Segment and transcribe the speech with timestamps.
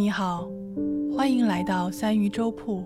[0.00, 0.48] 你好，
[1.12, 2.84] 欢迎来到三鱼粥铺。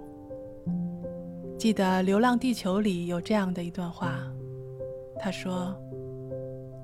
[1.59, 4.19] 记得《流浪地球》里有这样的一段话，
[5.21, 5.77] 他说：“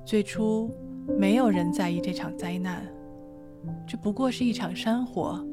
[0.05, 0.69] 最初
[1.17, 2.85] 没有人在意这场灾难，
[3.87, 5.43] 这不过是一场山火，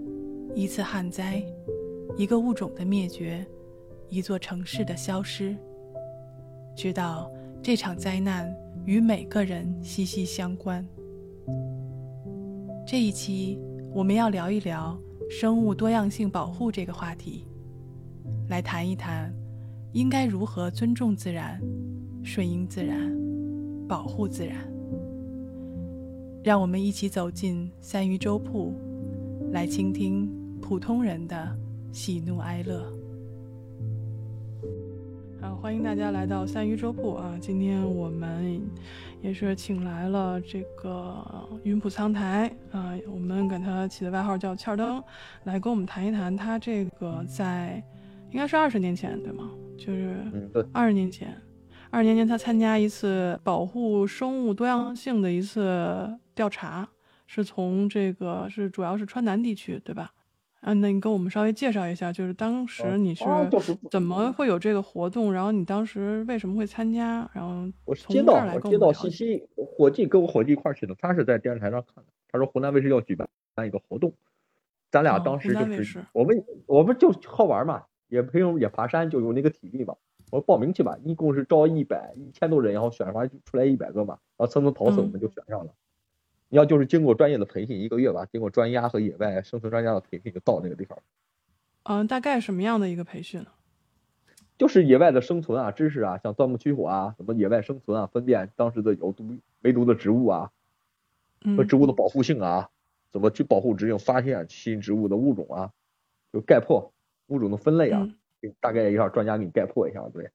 [0.55, 1.43] 一次旱灾，
[2.19, 3.47] 一个物种的灭绝，
[4.11, 5.57] 一座城市的消失。
[6.77, 7.33] 直到
[7.63, 8.55] 这场灾难
[8.85, 10.87] 与每个人息息相关。”
[12.87, 13.59] 这一期
[13.97, 14.95] 我们要聊一聊
[15.31, 17.47] 生物多样性保护这个话题，
[18.51, 19.33] 来谈一谈
[19.93, 21.59] 应该如何尊重自然、
[22.23, 23.11] 顺应自然、
[23.89, 24.59] 保护自然。
[26.45, 28.75] 让我们一起走进三鱼粥铺，
[29.51, 31.59] 来倾听普通人的
[31.91, 32.96] 喜怒哀乐。
[35.57, 37.35] 好，欢迎大家来到三鱼粥铺啊！
[37.41, 38.61] 今天我们。
[39.23, 45.03] 也是请来了这个云浦苍台啊，我们给他起的外号叫欠儿灯，
[45.45, 47.83] 来跟我们谈一谈他这个在
[48.31, 49.51] 应该是二十年前对吗？
[49.79, 50.17] 就是
[50.73, 51.35] 二十年前，
[51.91, 56.87] 二十年前他参加一次保护生物多样性的一次调查，
[57.27, 60.13] 是从这个是主要是川南地区对吧？
[60.67, 63.25] 啊，那你跟我们稍微介绍一下，就是当时你是
[63.89, 67.31] 怎么会有这个活动，然后你当时为什么会参加？
[67.33, 73.29] 然后我接到我接到信息，伙计跟我伙计一块去的，他是在电视台上看的，他说湖南卫视要举办
[73.65, 74.13] 一个活动，
[74.91, 79.95] 咱俩当时就是我们我们就好玩嘛，也平时也爬山，就有那个体力嘛，
[80.33, 85.73] 我说报名去吧，一共是招一百一千多人，然后选出来出来一百个嘛，然后层层淘汰，我们就选上了。
[86.57, 90.99] 你要就是经过专业的培训一个月吧，经过专家和野外生存专家的培训，就到那个地方。
[91.83, 93.49] 嗯，大概什么样的一个培训呢？
[94.57, 100.51] 就是野外的生存啊，知识啊，像钻木取火啊，什么野外生存啊，分辨当时的有毒没毒的植物啊，
[101.59, 102.71] 和植物的保护性啊，
[103.13, 105.71] 怎么去保护植物，发现新植物的物种啊，
[106.33, 106.95] 就概括
[107.27, 108.09] 物种的分类啊，
[108.61, 110.31] 大概一下专家给你概括一下，对，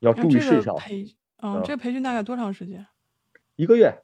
[0.00, 0.76] 要注意事项。
[0.76, 1.06] 培，
[1.42, 2.86] 嗯，这培训大概多长时间？
[3.56, 4.02] 一个月。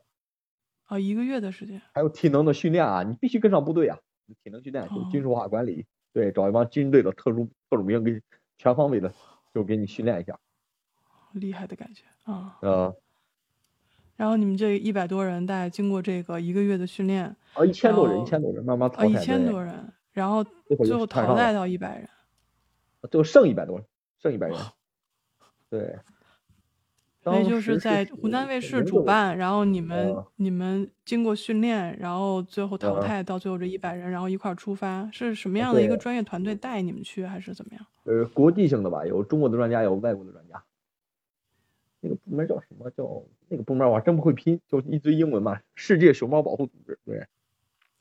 [0.91, 3.97] 啊，一个月的时间，还有体能的训练啊，你必须跟上部队啊，
[4.43, 8.21] 体能训练就军事化管理，对，找一帮军队的特殊特种兵给
[8.59, 9.15] 全方位的
[9.55, 10.37] 就给你训练一下，
[11.31, 12.59] 厉害的感觉啊。
[12.63, 12.97] 呃，
[14.17, 20.45] 然后你们这一百多人，大概经过这个一个月的训练，啊，一千多人，一千多人慢慢淘汰，一千多人，然后
[20.85, 22.09] 最后淘汰到一百人，
[23.09, 23.87] 最后剩一百多人，
[24.19, 24.59] 剩一百人，
[25.69, 25.97] 对。
[27.23, 37.87] 所以就是在湖南卫视主办，然后你们你们经过训练，然后最后淘汰到最后这一百人，然后一块儿出发，是什么样的一个专业团队带你们去，还是怎么样？
[38.05, 40.63] 呃，国际性的吧，有中国的专家，有外国的专家。
[42.01, 42.89] 那个部门叫什么？
[42.93, 45.61] 叫那个部门我还真不会拼，就一堆英文嘛。
[45.75, 47.23] 世界熊猫保护组织，对。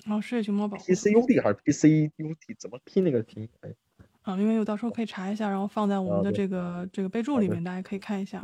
[0.07, 0.83] 哦，世界熊猫保护。
[0.85, 2.55] P C U D 还是 P C U T？
[2.57, 3.49] 怎么拼那个拼？
[3.59, 3.69] 哎。
[4.21, 8.41] 啊，因为我到时候可以查一下，然后放在我们的这个这个备注里面，大家可以看一下。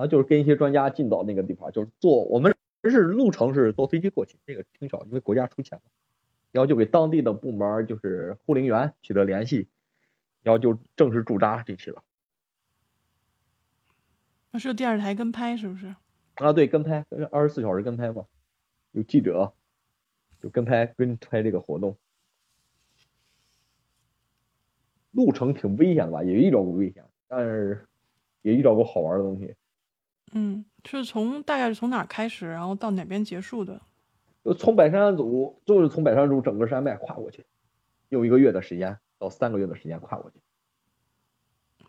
[0.00, 5.90] 啊，就是跟一些专家进到那个地方，就是坐我们是路程是坐飞机过去，这个挺少，因为国家出钱嘛。
[6.52, 9.68] 然后就给当地的部门，就是护林员取得联系，
[10.42, 12.02] 然后就正式驻扎进去了。
[14.50, 15.94] 那是电视台跟拍是不是？
[16.36, 18.24] 啊，对，跟拍，二十四小时跟拍嘛，
[18.92, 19.52] 有记者，
[20.40, 21.96] 就跟拍跟拍这个活动。
[25.12, 26.24] 路程挺危险的吧？
[26.24, 27.86] 也遇到过危险，但是
[28.42, 29.54] 也遇到过好玩的东西。
[30.32, 33.80] 嗯，是从大概是从哪开始，然后到哪边结束的？
[34.44, 37.44] 就从百山组，就是从百山组整个山脉跨过去，
[38.08, 40.36] 用一个月的时间到三个月的时间跨过去。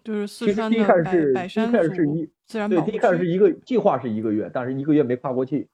[0.04, 0.84] 就是四川的
[1.34, 5.70] 百山组自然保护对，第一开始是一个计划是一个月，但是一个月没跨过去。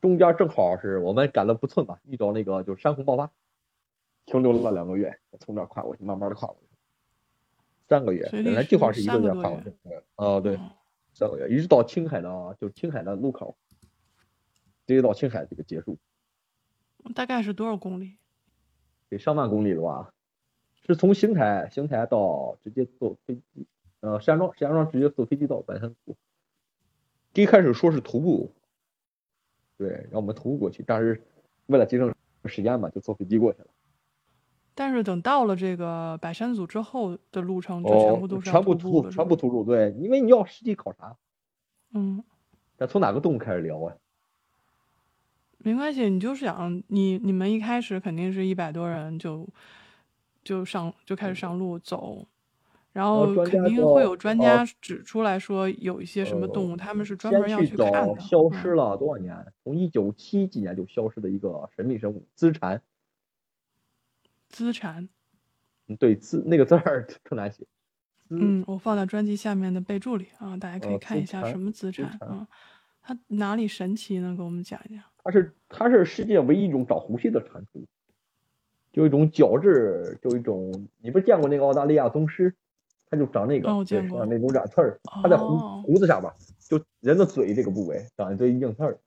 [0.00, 3.30] 中间正好是我们赶了不寸吧，遇到那个就是山洪爆发，
[4.26, 6.68] 停留了两个月，从这跨过去，慢慢的跨过去。
[7.88, 9.72] 三个月，本来计划是一个月跨过去。
[10.16, 10.58] 哦，对。
[11.14, 13.56] 三个月，一直到青海的，就青海的路口，
[14.86, 15.96] 直接到青海这个结束。
[17.14, 18.16] 大概是多少公里？
[19.08, 20.12] 得上万公里了吧？
[20.86, 23.66] 是从邢台，邢台到直接坐飞机，
[24.00, 26.16] 呃，石家庄，石家庄直接坐飞机到白山族。
[27.32, 28.52] 第一开始说是徒步，
[29.78, 31.22] 对，让我们徒步过去，但是
[31.66, 32.14] 为了节省
[32.46, 33.68] 时间嘛，就坐飞机过去了。
[34.74, 41.16] 但是等到了这个百山组之后的路程，就全部都是全部徒全部徒步，对，因为你要实地考察。
[41.92, 42.22] 嗯。
[42.76, 43.94] 咱从哪个动物开始聊啊？
[45.58, 49.48] 没关系，你就是想你你们一开始肯定是一百多人就
[50.42, 52.26] 就上就开始上路走，
[52.92, 58.20] 然后肯定会有专家指出来说有一些什么动物，他们是专门要去看的。
[58.20, 59.34] 消失了多少年？
[59.62, 62.82] 从一九七几年就消失的一个神秘生物——资蝉。
[64.54, 65.08] 资产。
[65.88, 67.66] 嗯，对，资那个字儿 特难写。
[68.30, 72.46] 嗯，我放在专辑下面的备注里啊，大家可以看一下什么资产啊，
[73.02, 74.34] 它哪里神奇呢？
[74.36, 75.02] 给我们讲一讲。
[75.24, 77.84] 它是它是世界唯一一种长胡须的蟾蜍，
[78.92, 82.54] 就一种角质，就一种，你不是见过那个澳大利亚宗师？
[83.10, 86.32] 它就长那个，我见过那种染刺儿，它在胡胡子上吧，
[86.68, 88.98] 就人的嘴这个部位长一堆硬刺儿。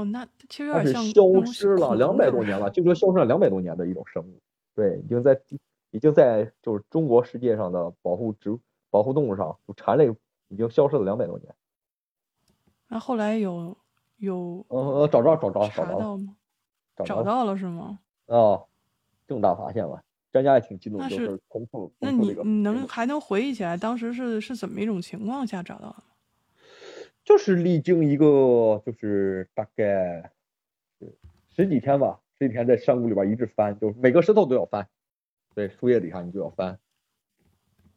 [0.00, 4.40] 哦，那其实有点像消失了两百多年了，就说消失了两百多年的一种生物，
[4.74, 5.40] 对，已经在。
[5.90, 8.54] 已经在就是中国世界上的保护植
[8.90, 10.14] 保护动物上，就蝉类
[10.48, 11.54] 已经消失了两百多年。
[12.88, 13.74] 那后来有
[14.18, 16.36] 有呃找着找着找到吗？
[17.06, 18.00] 找到了是吗？
[18.26, 18.60] 啊，
[19.26, 21.90] 重大发现了，专家也挺激动，就是重复。
[22.00, 26.02] 那你你能还能回忆起来当时是是怎么一种情况下找到的？
[27.28, 30.32] 就是历经一个就是大概
[31.54, 34.88] 十几天吧，十几天在山谷里边一直翻，就是每个石头都要翻。
[35.54, 36.78] 对，树叶底下你就要翻，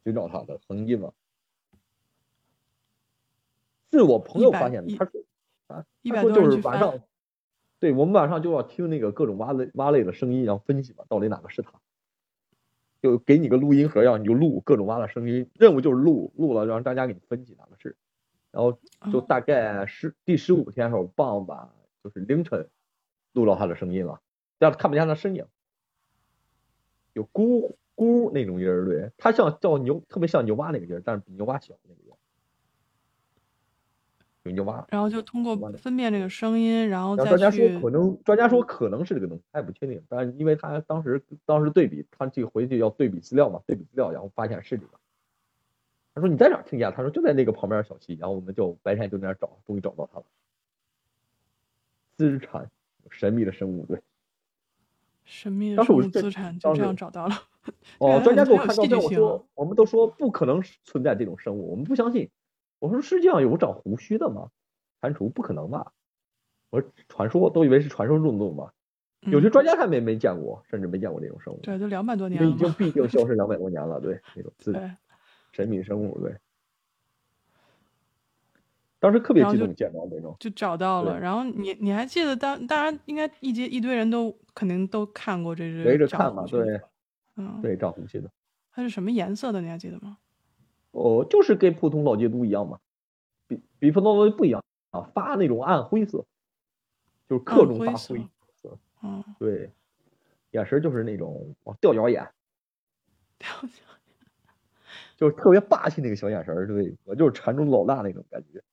[0.03, 1.13] 寻找它的痕迹嘛。
[3.93, 5.21] 是我朋友发现的，他说
[5.67, 6.99] 啊，他说就是晚上，
[7.79, 11.71] 对我们晚上就要听那个各种蛙类蛙类的声音，然后分析嘛，到底哪个是它。
[13.01, 17.95] 就给你个录音盒，要你就录各种蛙的声音，任务就是录，录了让大家给你分析哪个是。
[18.51, 18.77] 然后
[19.11, 21.69] 就大概十第十五天时候傍晚，
[22.03, 22.67] 就是凌晨，
[23.33, 24.19] 录到他的声音了，
[24.59, 25.45] 但是看不见他身影。
[27.13, 32.15] 有咕咕那种音儿，对，他像叫牛，特别像牛蛙那个音儿，但是比牛蛙小那个音儿，
[34.43, 34.85] 有牛蛙。
[34.89, 45.00] 然后就通过分辨这个声音，然后再专家说可能，专家说可能是这个东西，他也不确定，但是因为他当时当时对比，他这个回去要对比资料嘛，对比资料，然后发现是这个。
[46.13, 46.91] 他说你在哪听见？
[46.91, 50.25] 他说就在那个旁边小溪，然后我们就白天就在那找，终于找到他了。
[52.17, 52.69] 资产，
[53.09, 54.01] 神秘的生物，对。
[55.23, 57.35] 神秘的生物资产就这样找到了。
[57.99, 62.29] 哦，专家给我看照片，我说我们都说不可能存在这种生物，我们不相信。
[62.79, 64.49] 我说世界上有长胡须的吗？
[64.99, 65.93] 蟾蜍不可能吧？
[66.71, 68.71] 我说传说都以为是传说中的动物嘛。
[69.21, 71.59] 有些专家还没没见过，甚至没见过这种生物。
[71.61, 72.49] 对，都两百多年了。
[72.49, 74.73] 已经毕竟消失两百多年了，对那种资
[75.51, 76.35] 神秘生物，对。
[78.99, 81.19] 当时特别激动，见到那种就找到了。
[81.19, 86.79] 然后你你还记得当当然应该一节一堆人都肯定都看过这只围着看嘛，对，
[87.35, 88.29] 嗯，对，长胡须的。
[88.71, 89.59] 它是什么颜色的？
[89.59, 90.19] 你还记得吗？
[90.91, 92.79] 哦，就是跟普通老街都一样嘛，
[93.47, 96.23] 比比普通老街不一样啊，发那种暗灰色，
[97.27, 98.77] 就是各种发灰色。
[99.01, 99.71] 嗯，对，
[100.51, 102.23] 眼神就是那种吊脚眼，
[103.39, 104.00] 吊脚眼，
[105.21, 108.63] 就是特别霸气那个小眼神儿，对我就是禅中老大那种感觉。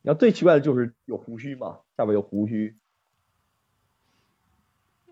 [0.00, 2.76] 然后最奇怪的就是有胡须嘛，下边有胡须。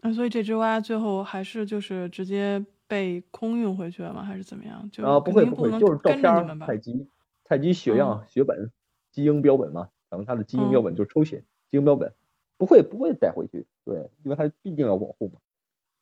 [0.00, 4.23] 那所以这只蛙最后还是就是直接被空运回去了吗？
[4.23, 4.89] 还是怎么样？
[4.93, 7.09] 就啊，不会不会，就是照片采集
[7.43, 8.71] 采集血样血本
[9.11, 12.15] 基因标本嘛，然后它的基因标本就是抽血基因标本，
[12.59, 15.41] 不会不会带回去，对，因为它毕竟要保护嘛，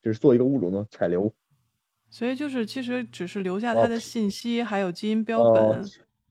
[0.03, 1.33] 只是做一个物种的采留。
[2.11, 5.83] 所以就是其实只是留下他的信息，还有基因标本。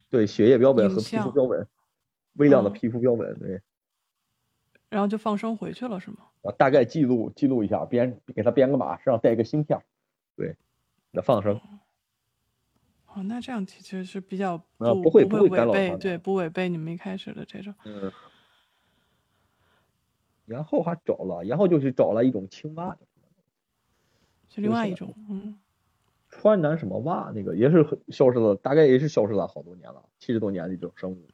[0.10, 1.68] 对血液标本和皮肤标本，
[2.34, 3.62] 微量的皮肤标本，对。
[4.90, 6.18] 然后就放生回去了，是吗？
[6.42, 9.80] 啊，大概记录记录一下，编给他编个码，身上带一个芯片，
[10.36, 10.56] 对，
[11.12, 11.62] 那放生。
[13.06, 17.74] 哦，那这样其实是比较不不会不会违背，对，不违背你们一开始的这种。
[17.86, 18.12] 嗯。
[20.46, 22.98] 然后还找了，然后就去找了一种青蛙，
[24.50, 25.56] 是另外一种，嗯。
[26.30, 31.28] 川南什么蛙，那个也是消失了，大概也是消失了好多年了，七十多年的一种生物，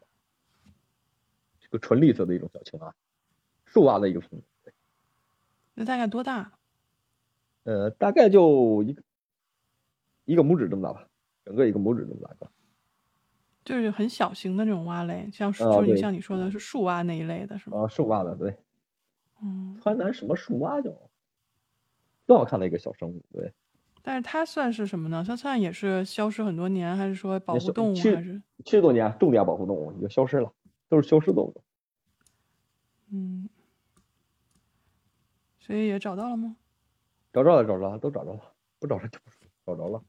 [1.60, 2.96] 这个纯绿色的一种小青蛙，
[3.66, 4.42] 树蛙的一个品种。
[5.74, 6.54] 那大概多大？
[7.64, 9.04] 呃，大概就一个
[10.24, 11.08] 一个拇指这么大吧，
[11.44, 12.50] 整个一个拇指这么大个。
[13.66, 17.82] 就是很小型的那种蛙类，像就是你像你说的是树蛙那一类的是吗？
[17.82, 18.56] 啊，树蛙的对。
[19.42, 19.78] 嗯。
[19.82, 20.92] 川南什么树蛙叫？
[22.28, 23.54] 更好看的一个小生物，对。
[24.08, 25.26] 但是它算是什么呢？
[25.28, 27.96] 它算也是消失很多年，还是说保护动物？
[27.96, 30.52] 还是七十多年，重点保护动物就消失了，
[30.88, 31.56] 都是消失动物。
[33.12, 33.50] 嗯，
[35.60, 36.56] 所以也找到了吗？
[37.34, 38.40] 找着了，找着了，都找着了，
[38.80, 39.18] 不找着就
[39.64, 40.04] 不找着了。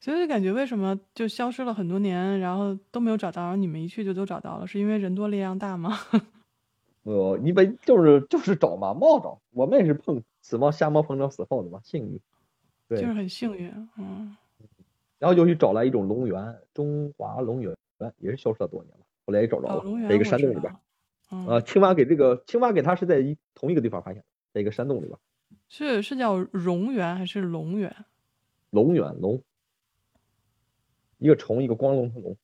[0.00, 5.96] 所以就感觉为什么就消失了很多年，然后都没有找到，然后你们一去就都找到了，是因为人多力量大吗？
[7.04, 12.20] 呃，你们就是就是找嘛，冒找，我们也是碰死猫瞎猫碰着死耗子嘛，幸运。
[13.00, 14.36] 就是很幸运，嗯。
[15.18, 17.72] 然后就去找来一种龙源，中华龙源
[18.18, 20.74] 也是消失了多年了，后来也找着了，在一个山洞里边。
[21.48, 25.16] 啊，青蛙给这个青蛙给它是在一同一个地方发现的，在一个山洞里边。
[25.68, 27.92] 是是叫荣源还是龙螈？
[28.70, 29.40] 龙螈龙，
[31.18, 32.36] 一个虫，一个光荣的龙。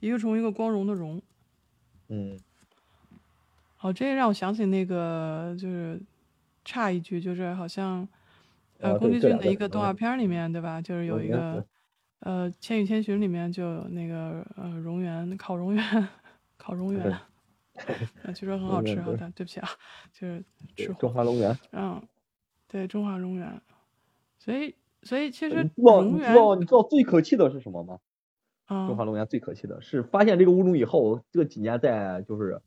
[0.00, 1.22] 一个虫，一个光荣的荣。
[2.08, 2.38] 嗯。
[3.76, 5.98] 好，这让我想起那个，就是
[6.62, 8.06] 差一句，就是好像。
[8.80, 10.80] 呃，宫崎骏的一个动画片里面，对吧？
[10.82, 11.64] 就是有一个，
[12.20, 16.06] 呃，《千与千寻》里面就有那个呃，蝾螈烤蝾螈，
[16.56, 17.18] 烤蝾螈，
[18.34, 19.00] 据说 很好吃。
[19.00, 19.68] 好的，对不起啊，
[20.12, 20.44] 就是
[20.76, 21.56] 吃中华龙源。
[21.72, 22.02] 嗯，
[22.68, 23.60] 对，中华龙源。
[24.38, 27.98] 所以，所以其实你知道你知道你知道最可气的是什么吗？
[28.68, 32.60] 中华龙源最可气的是发现这个物种以后，这几年在就是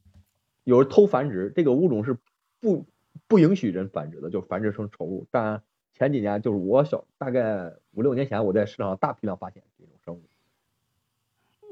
[0.64, 2.18] 有人偷繁殖，这个物种是
[2.60, 2.86] 不
[3.28, 5.64] 不允许人繁殖的，就繁殖成宠物，但。
[5.98, 10.22] 前几年就是我小，大概五六年前，我在市场上大批量发现这种生物。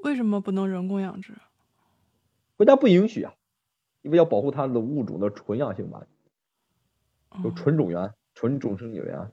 [0.01, 1.33] 为什么不能人工养殖？
[2.57, 3.35] 国家不允许啊，
[4.01, 6.07] 因为要保护它的物种的纯样性吧，
[7.43, 9.31] 就纯种源、纯种生源。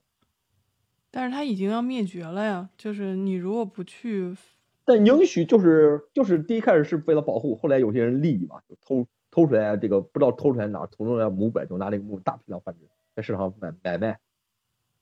[1.10, 4.36] 但是它已经要灭绝了呀，就是你如果不去，
[4.84, 12.80] 但允许就是就是第一开始是为了保护，后来有些人利益嘛，就偷偷出来这个不知道偷出来哪，偷出来母本，就拿这个母大批量繁殖，
[13.16, 14.18] 在市场上买买卖。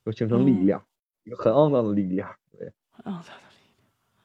[0.04, 0.80] 就形成利益链，
[1.24, 3.74] 一个很肮脏的利益链，对，很肮脏的利益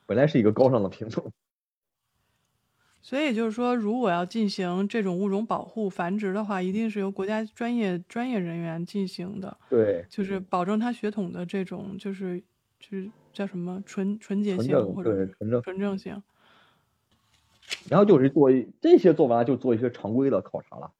[0.05, 1.31] 本来是一个高尚的品种，
[3.01, 9.57] 所以就是说，如果要进行这种物种保护繁殖的话，一定是由国家专业专业人员进行的。
[9.69, 12.39] 对，就是保证它血统的这种，就是
[12.79, 16.23] 就是叫什么纯纯洁性或者纯正纯正性。
[17.89, 20.91] 然后就是做这些做完了，就做一些常规的考察了，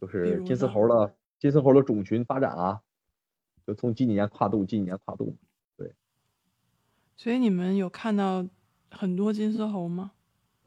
[0.00, 2.80] 就是金丝猴的金丝猴的种群发展啊。
[3.66, 5.36] 就从几几年跨度，几几年跨度，
[5.76, 5.92] 对。
[7.16, 8.46] 所以你们有看到
[8.90, 10.12] 很多金丝猴吗？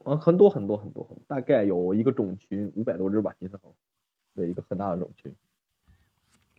[0.04, 3.74] 嗯，很多很多很多，大概有一个种群五百多只吧，金丝猴，
[4.34, 5.34] 对，一个很大的种群。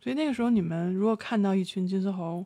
[0.00, 2.44] 所以那个时候你们如果看到一群金丝猴，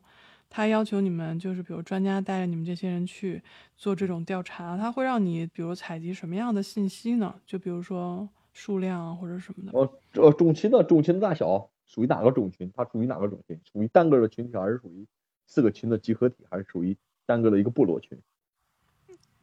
[0.48, 3.42] 他要求你们就是比如专家带着你们这些人去
[3.76, 7.34] 做这种调查，他会让你比如采集什么样的信息呢？
[7.46, 9.78] 就比如说数量或者什么的。
[9.78, 11.70] 哦，呃，种群的种群的大小。
[11.86, 12.70] 属于哪个种群？
[12.76, 13.58] 它属于哪个种群？
[13.64, 15.06] 属于单个的群体，还是属于
[15.46, 18.20] 四个群的集合体，还是属于单个的一个部落群？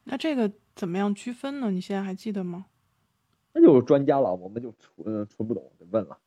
[0.04, 1.72] 那这个怎么样区分呢？
[1.72, 2.68] 你现在还记得吗？
[3.54, 6.18] 那就是专家了，我们就纯纯不懂，就问了。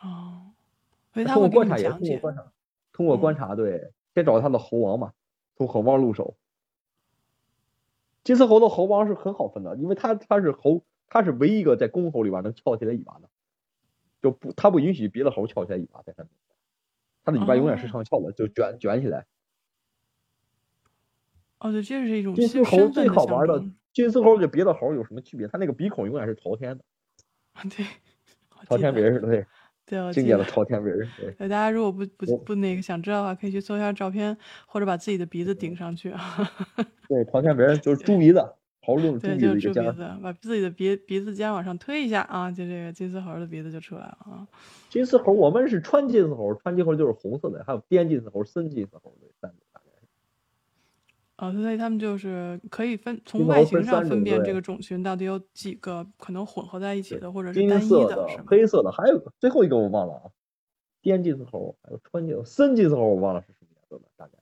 [0.00, 0.52] 哦，
[1.12, 2.52] 通过观察也通过观察，
[2.92, 5.12] 通过观察，对，先找他的猴王嘛，
[5.56, 6.36] 从猴王入手。
[8.22, 13.28] 金丝猴的猴王是很好分的，因为它它是猴，它是唯一一个在公猴里边能翘起来尾巴的。
[14.20, 16.30] 就不，他不允许别的猴翘起来尾巴在上面，
[17.24, 19.26] 它的尾巴永远是上翘的，就卷卷起来。
[21.58, 23.64] 哦，对，这是一种金丝猴最好玩的。
[23.92, 25.48] 金丝猴跟别的猴有什么区别？
[25.48, 26.84] 它那个鼻孔永远是朝天的。
[27.76, 27.84] 对，
[28.68, 29.46] 朝天鼻儿，对，
[29.84, 31.08] 对，经典的朝天鼻儿。
[31.18, 36.20] 对，大家如果不不不那个想知道的话，可以去搜一下照片，或者把自己的鼻子顶上去啊。
[37.08, 38.54] 对，朝天鼻儿就是猪鼻子。
[38.82, 44.48] 猴子对，就是猪鼻子，把自己的鼻鼻子尖往上推一下啊，就这个金丝猴的鼻子就出来了啊。
[44.88, 49.90] 金丝猴，我们是川金丝猴，川金丝猴就是红色的，还有滇金丝猴、深金丝猴这三种大概。
[51.36, 60.22] 哦，所以他们就是可以分从外形上分辨这个种群到底有几个可能混合在一起的，或者是单一的、黑色的，还有最后一个我忘了啊。
[61.02, 64.32] 滇金丝猴还有川金、深金丝猴，我忘了是什么颜色的，大概。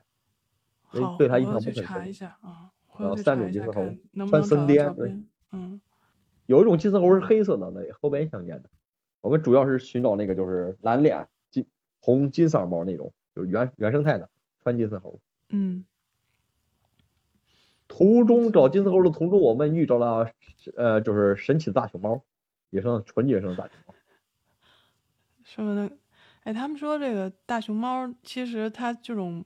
[0.83, 2.71] 好，对它印象不去查一下啊。
[2.99, 3.85] 然后三种金丝猴，
[4.27, 5.17] 穿森颠，对，
[5.53, 5.81] 嗯，
[6.47, 8.69] 有一种金丝猴是黑色的，那后边相见的。
[9.21, 11.67] 我们主要是寻找那个就是蓝脸金
[12.01, 14.29] 红金色毛那种，就是原原生态的
[14.63, 15.21] 穿金丝猴。
[15.51, 15.85] 嗯。
[17.87, 20.31] 途中找金丝猴的途中，我们遇着了
[20.77, 22.23] 呃，就是神奇的大熊猫，
[22.71, 23.95] 野生纯野生的大熊猫。
[25.45, 25.97] 什么的？
[26.43, 29.45] 哎，他们说这个大熊猫其实它这种。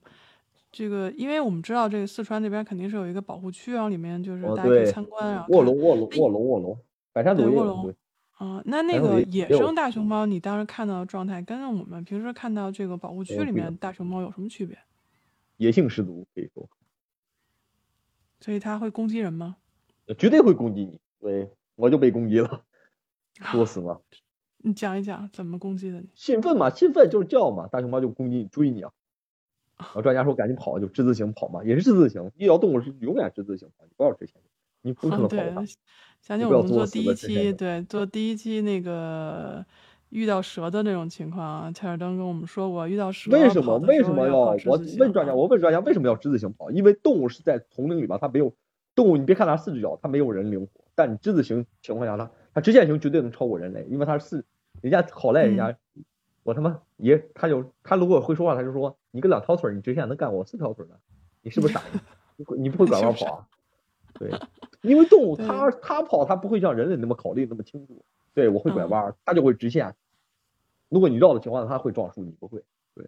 [0.73, 5.47] 这个，因为我们知道这个四川那边肯定是有一个保护区，然后里面就是大家可以参观啊。
[5.50, 6.79] 卧龙，卧龙，卧龙，卧龙，
[7.12, 7.95] 百山卧龙。
[8.38, 14.76] 啊，那那个野生大熊猫，你当时看到的状态跟我们平时看到这个保护区里面大熊猫有什么区别？
[15.59, 16.69] 野性十足，可以说。
[18.41, 19.59] 所以它会攻击人吗？
[20.19, 20.99] 绝对会攻击你。
[21.21, 22.64] 对，我就被攻击了，
[23.52, 24.00] 作死吗。
[24.57, 26.09] 你讲一讲怎么攻击的你？
[26.14, 28.91] 兴奋嘛，兴奋就是叫嘛，大熊猫就攻击你追你啊。
[29.89, 32.31] 然后专家说赶紧跑，就之字形跑嘛，也是之字形。
[32.37, 34.37] 医疗动物是永远之字形跑，你不要直线，
[34.83, 35.53] 你不可能跑对，
[36.21, 39.65] 想起我们做第一期，对，做第一期那个
[40.11, 41.73] 遇到蛇的那种情况啊。
[41.73, 45.35] 切尔登跟我们说过，遇到蛇为什么为什么要我问专家？
[45.35, 46.71] 我问专家为什么要之字形跑？
[46.71, 48.55] 因为动物是在丛林里边，它没有
[48.95, 50.69] 动物，你别看它四只脚，它没有人灵活。
[50.95, 54.45] 但你之字形情况下，它它直线型绝对能超过人类，因为它是四，
[54.81, 55.77] 人家好赖人家，
[56.43, 60.99] 我他妈爷他就他如果会说话，他就说你个两条腿，你直线能干我四条腿的？
[61.42, 61.81] 你是不是傻？
[62.37, 63.47] 你你不会拐弯跑啊？
[64.19, 64.31] 对，
[64.83, 68.04] 因为动物它它跑它不会像人类那么考虑那么清楚。
[68.35, 69.95] 对，我会拐弯，它就会直线。
[70.88, 72.62] 如果你绕的情况下，它会撞树，你不会。
[72.95, 73.07] 对，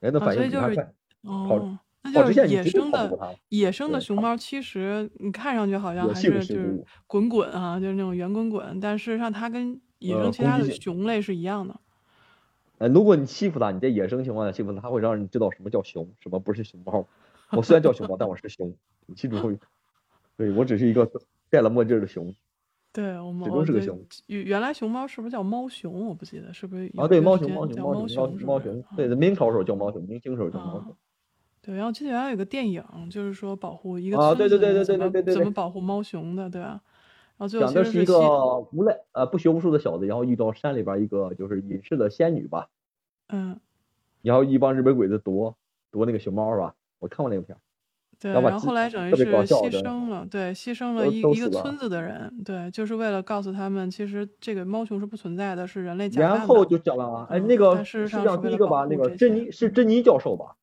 [0.00, 0.92] 人的反应比它快。
[1.22, 11.78] 哦，那就是野生的野生的熊猫，其实你看上去好像还是就是滚滚啊，就是那种圆滚滚，但事实上它跟野生其他的熊类是一样的。
[12.80, 17.06] 呃，如果你欺负它，你在野生情况下欺负它，它会让你知道什么叫熊，什么不是熊猫。
[17.50, 19.58] 我虽然叫熊猫，但我是熊，你记住。
[20.38, 21.06] 对我只是一个
[21.50, 22.34] 戴了墨镜的熊。
[22.90, 24.02] 对，我们始终是个熊。
[24.28, 26.08] 原原来熊猫是不是叫猫熊？
[26.08, 26.90] 我不记得是不是。
[26.96, 28.82] 啊，对，猫熊，猫熊，猫熊，猫熊，猫熊。
[28.96, 30.96] 对，明朝时候叫猫熊，明清时候叫猫熊。
[31.60, 36.80] 对，然后记得原来有个电影，就是说保护一个啊，对对对对对对对，怎么保护猫熊的，对吧？
[37.48, 42.68] 讲的是一个无赖呃不学无术的小子，然后遇到山里边一个就是隐士的仙女吧。
[43.28, 43.58] 嗯。
[44.22, 45.56] 然后一帮日本鬼子夺
[45.90, 46.74] 夺那个熊猫是吧？
[46.98, 47.56] 我看过那个片。
[48.18, 56.28] 对，然后后来等于是牺牲了，对，牺牲了一一个村子的人，对，就是为了告诉他们，其实这个猫熊是不存在的，是人类假的。
[56.28, 60.56] 然后就讲了，哎，那个实际上第一个吧，那个珍妮是珍妮教授吧？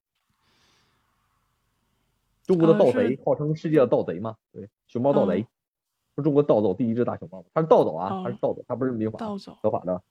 [2.46, 4.36] 中国的盗贼，号称世界的盗贼嘛？
[4.54, 5.48] 对，熊猫盗贼，
[6.18, 9.20] 是中国盗走第一只大熊猫，他是盗走啊，他是盗走，他不是民法
[9.62, 10.02] 合法的。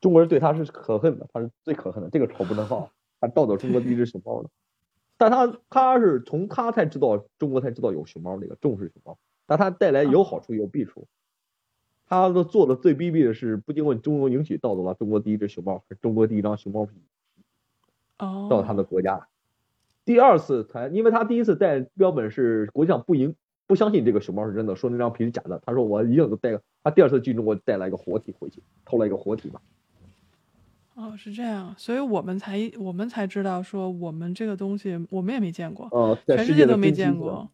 [0.00, 4.48] 中国人对他是可恨的，他是最可恨的，这个仇不能报， 他盗走中国第一只熊猫的。
[5.16, 11.06] 但他他是从他才知道中国才知道有熊猫那个重视熊猫，但他带来有好处有弊处。
[12.06, 16.94] 他的做的最卑鄙的是不经过中国允许盗走了中国第一只熊猫，中国第一张熊猫皮，
[18.18, 19.28] 到他的国家。
[20.04, 23.36] 第二次才，因为他第一次带标本是国际上不应
[23.70, 25.62] 不相信这个熊猫是真的，说那张皮是假的。
[25.64, 29.60] 他说我一定都带个，他第二次进中国带来一个活体回去，偷了一个活体嘛。
[30.96, 37.48] 哦，是这样，所以我们才我们才知道说我们这个东西我们也没见过，呃，全世界都没见过，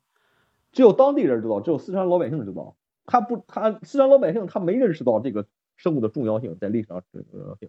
[0.73, 2.75] 只有当地人知道，只有四川老百姓知道。
[3.05, 5.45] 他不，他四川老百姓他没认识到这个
[5.77, 7.69] 生物的重要性，在历史上重要性。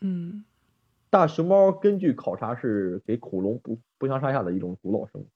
[0.00, 0.44] 嗯，
[1.10, 5.28] 大熊猫根据考察是给恐龙不不相上下的一种古老生物。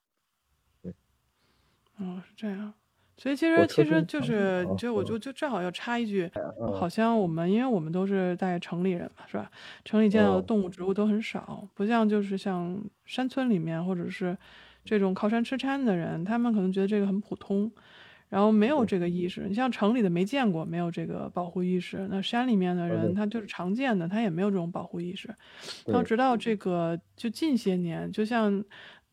[1.98, 2.72] 对，哦，是这样。
[3.18, 6.28] 所以其实其实就是，就我就就正好要插一句，
[6.74, 9.48] 好像我们因为我们都是在城里人嘛，是吧？
[9.84, 14.36] 城里见到的动物植物都很少，不像就是像山村里面或者是
[14.84, 17.70] 这种靠山吃山的人，他们可能觉得这个很普通，
[18.30, 19.44] 然后没有这个意识。
[19.46, 25.28] 你像城里的没见过，没有这个保护意识，那山里面的人他就是常见的，他也没有这种保护意识。
[25.86, 28.64] 然后直到这个就近些年，就像。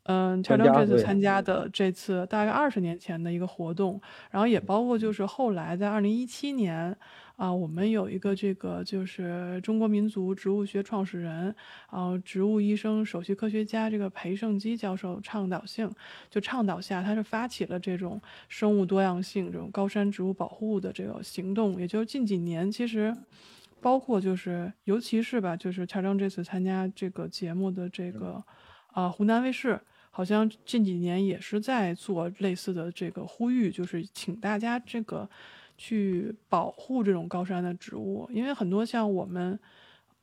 [0.03, 6.95] 嗯，乔登这次参加的这次大概二十年前的一个活动，然后也包括就是后来在二零一七年
[7.35, 11.53] 啊，我们有一个这个就是中国民族植物学创始人，
[11.91, 15.91] 然后植物医生、首席科学家这个裴胜基教授倡导性
[16.29, 23.15] 就倡导下，他是发起了这种生物多样性这种高山植物保护的这个行动，也就是近几年其实
[23.79, 28.43] 包括就是尤其是吧，就是乔登这次参加这个节目的这个
[28.91, 29.79] 啊湖南卫视。
[30.11, 35.29] 好像近几年也是在做类似的这个呼吁，就是请大家这个
[35.77, 39.57] 去保护这种高山的植物，因为很多像我们，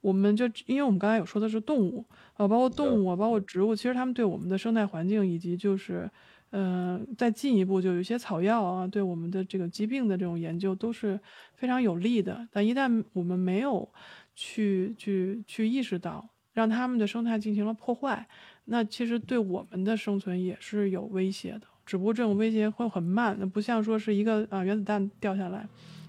[0.03, 6.11] 我们就因为我们刚才有说的是动物啊，包括动物啊，包括植物，其实它们对我们的生态环境以及就是，
[6.51, 11.19] 嗯，再进一步就有一些草药啊，对我们的这个疾病的这种研究都是
[11.55, 12.47] 非常有利的。
[12.53, 13.89] 但一旦我们没有
[14.35, 18.29] 去去去意识到，让他们的生态进行了破坏。
[18.67, 25.67] 那其实对我们的生存也是有威胁的，只不过这种威胁会很慢，那不像说是一个啊原子弹掉下来，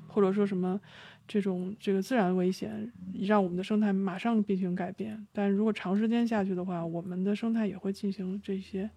[0.07, 0.79] 或者说什么
[1.27, 2.91] 这种这个自然危险
[3.21, 5.27] 让我们的生态马上进行改变。
[5.31, 8.89] 但如果长时间下去的话，我们的生态也会进行这些，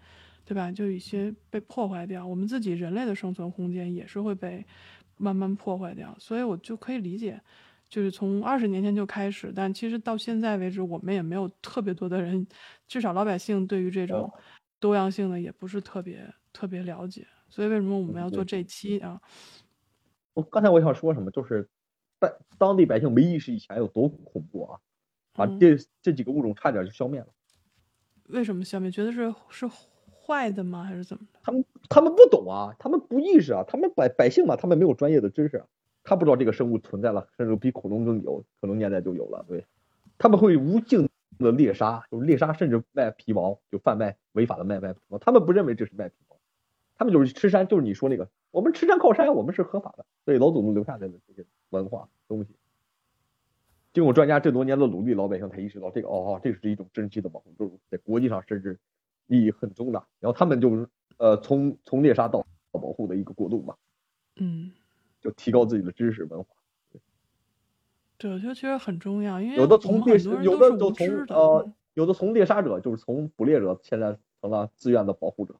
[0.46, 0.72] 对吧？
[0.72, 4.64] 就一些被破坏掉，我们自己人类的生存空间也是会被
[5.18, 6.16] 慢慢破坏掉。
[6.18, 7.40] 所以我就可以理解。
[7.90, 12.46] 就是从二十年前就开始，但其实到现在为止，我们也没有特别多的人，
[12.87, 14.33] 至少老百姓对于这种
[14.79, 17.26] 多样性的也不是特别特别了解。
[17.48, 19.20] 所以为什么我们要做这期啊？
[20.35, 21.68] 我刚才我想说什么，就是
[22.20, 24.79] 在当地百姓没意识以前有多恐怖啊，
[25.33, 27.26] 把这这几个物种差点就消灭了。
[28.29, 28.88] 为什么消灭？
[28.88, 30.85] 觉得是是坏的吗？
[30.85, 31.26] 还是怎么？
[31.42, 35.64] 他们他们不懂啊，他们不意识啊，他们百百姓嘛，他们没有专业的知识。
[36.02, 39.44] 他不知道这个生物存在了，甚至比恐龙更久，可能年代就有了。
[39.46, 39.64] 对，
[40.18, 41.08] 他们会无尽
[41.38, 45.18] 的猎杀，就是猎杀，甚至卖皮毛，就贩卖违法的卖卖皮毛。
[45.18, 46.36] 他们不认为这是卖皮毛，
[46.96, 50.04] 他们就是吃山，就是你说那个，我们吃山靠山，我们是合法的。
[50.24, 52.54] 所以老祖宗留下来的这些文化东西，
[53.92, 58.78] 经过专家这多年的努力，老百姓才意识到这个哦，这是一种珍稀的保护动物，在国际上甚至
[59.26, 60.06] 意义很重大。
[60.18, 63.74] 然后他们就是呃，从从猎杀到保护的一个过渡嘛。
[64.36, 64.72] 嗯。
[65.20, 66.46] 就提高自己的知识文化，
[68.16, 75.54] 对，我觉得其实很重要，因为有的从猎，有的就从呃，有的从猎杀者，就是从捕猎者，现在成了自愿的保护者，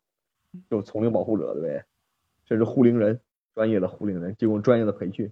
[0.70, 1.85] 就丛林保护者，对，
[2.46, 3.20] 甚至护林人，
[3.55, 5.31] 专业的护林人，经过专业的培训，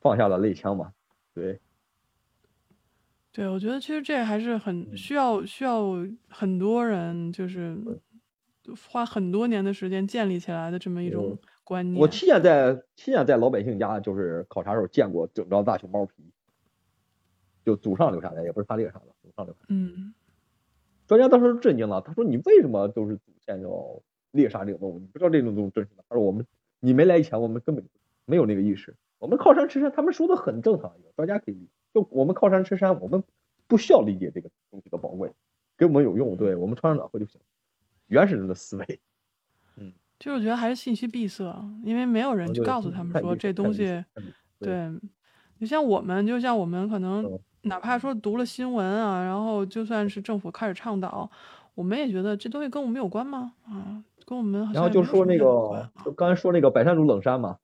[0.00, 0.92] 放下了猎枪嘛，
[1.34, 1.58] 对，
[3.32, 5.96] 对，我觉得其实这还是很需要需要
[6.28, 7.76] 很多人，就是
[8.90, 11.36] 花很多年的时间建立起来的这么一种。
[11.98, 16.12] 我亲眼在亲眼在老百姓家就是考察时候见过整张大熊猫皮，
[17.64, 19.60] 就祖上留下来，也不是他猎杀的，祖上留下。
[19.68, 20.14] 嗯，
[21.06, 24.98] 专家当时震惊了，他说：“你为什么都是祖先要猎杀这种动物？
[24.98, 26.46] 你不知道这种动物真实吗？”他说：“我们
[26.80, 27.84] 你没来以前，我们根本
[28.24, 28.96] 没有那个意识。
[29.18, 31.70] 我们靠山吃山，他们说的很正常，专家可以理解。
[31.92, 33.22] 就我们靠山吃山，我们
[33.66, 35.32] 不需要理解这个东西的宝贵，
[35.76, 37.40] 给我们有用，对我们穿上暖和就行。
[38.06, 39.00] 原始人的思维。”
[40.18, 41.44] 其实我觉得还是信息闭塞，
[41.84, 44.04] 因为没有人去告诉他们说这东西，
[44.58, 44.90] 对，
[45.58, 51.30] 你像我们，就像我们可能哪怕说读了新闻啊，然后就算是政府开始倡导，
[51.74, 53.52] 我们也觉得这东西跟我们有关吗？
[53.64, 57.56] 啊，跟我们然后就说那个，就刚才说那个百山竹冷杉嘛，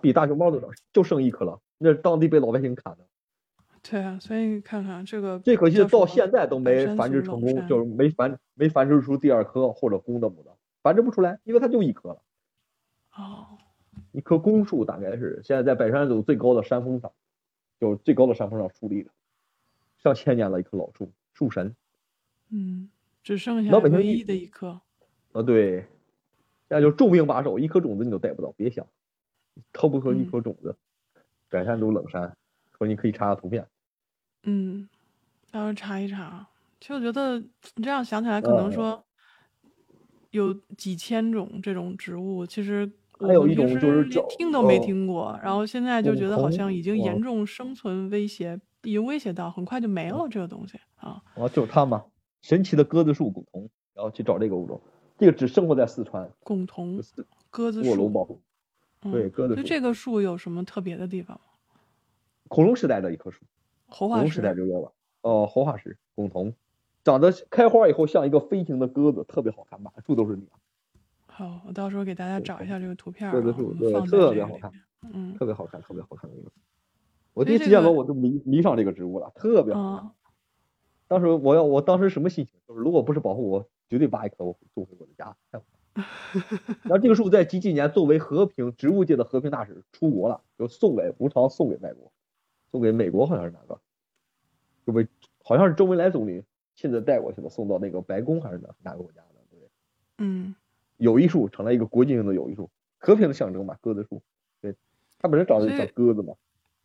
[0.00, 3.04] 比大熊猫都冷，就剩一棵了，那当地被老百姓砍的。
[3.88, 10.50] 对啊，所以看看这个，最可惜的到现在都没繁殖成功，就是没繁没繁殖出第二颗或者公的母的。
[10.86, 12.22] 繁殖不出来，因为它就一棵了。
[13.16, 13.58] 哦，
[14.12, 17.10] 一棵公树大概是现在在百山祖最高的山峰上，
[17.80, 19.10] 就是最高的山峰上矗立的，
[19.98, 21.74] 上千年了一棵老树，树神。
[22.50, 22.88] 嗯，
[23.24, 24.80] 只剩下唯一的一棵。
[25.32, 25.88] 啊，对，现
[26.68, 28.86] 在就重兵把守，一颗种子你都带不到，别想，
[29.72, 30.76] 偷不出一颗种子。
[31.48, 32.36] 百山族冷山，
[32.78, 33.66] 说你可以查查图片。
[34.44, 34.88] 嗯，
[35.50, 36.46] 到时候查一查。
[36.78, 37.40] 其实我觉得
[37.74, 39.02] 你这样想起来，可能说。
[40.36, 51.22] 有几千种这种植物，其实还有一种就是连听都没听过，然后现在就觉得好像已经严重生存威胁，已经威胁到很快就没了这个东西啊。
[51.34, 52.04] 啊，就是它嘛，
[52.42, 54.80] 神奇的鸽子树梧桐，然后去找这个物种，
[55.18, 56.30] 这个只生活在四川。
[56.46, 57.00] 梧桐，
[57.50, 57.90] 鸽子树。
[57.90, 58.40] 卧龙保护。
[59.00, 59.62] 对，鸽子树。
[59.62, 61.80] 这个树有什么特别的地方吗？
[62.48, 63.44] 恐龙时代的一棵树。
[63.86, 64.20] 活化石。
[64.20, 64.92] 恐龙时代就有了。
[65.22, 66.52] 哦，活化石，梧桐。
[67.06, 70.48] 长得开花以后像一个飞行的鸽子，特别好看，满树都是鸟。
[71.28, 73.30] 好，我到时候给大家找一下这个图片。
[73.30, 74.72] 鸽子树对，特别好看，
[75.14, 76.50] 嗯，特别好看，特别好看的一个。
[77.32, 80.10] 我第一次见到我就迷迷上这个植物了，特别好看。
[81.06, 82.58] 当时我要，我当时什么心情？
[82.66, 85.36] 就是如果不是保护我，绝对拔一棵我送回我的家。
[86.82, 92.10] 然后这个树在几几年作为和平植物界的和平大使出国了，就送给无偿送给外国，
[92.72, 93.80] 送给美国好像是哪个？
[94.84, 95.06] 就被
[95.44, 96.42] 好像是周恩来总理。
[96.76, 99.40] 亲自带过去的，送到那个白宫还是哪哪个国家的？
[99.50, 99.58] 对，
[100.18, 100.54] 嗯，
[100.98, 103.76] 友谊树成了一个国际性的友谊树，和平的象征嘛。
[103.80, 104.22] 鸽子树，
[104.60, 104.74] 对，
[105.18, 106.34] 它本身长得就像鸽子嘛。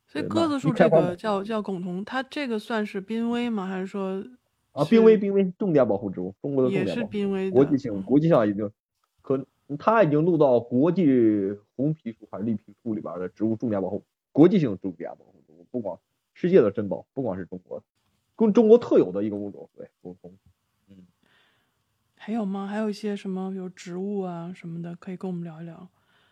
[0.07, 3.67] 所以鸽子树这个叫叫共同，它这个算是濒危吗？
[3.67, 4.23] 还是说
[4.71, 8.71] 啊，濒危濒危，重点保护植物，中国的重点也是濒危，国际性，国际上已经
[9.21, 9.45] 可，
[9.77, 15.99] 它已经录到国际红皮书还是绿皮书里边的植物重点保护，国际性重点保护植物，不光
[16.33, 17.83] 世界的珍宝，不光是中国。
[18.41, 20.35] 跟中国特有的一个物种，对，沟通。
[20.89, 20.97] 嗯，
[22.15, 22.65] 还有吗？
[22.65, 25.87] 还有一些什么，比如植物啊什么的，可以跟我们聊一聊，